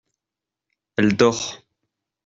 [0.97, 1.61] Elle dort.